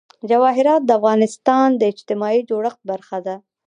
[0.29, 3.35] جواهرات د افغانستان د اجتماعي جوړښت برخه ده.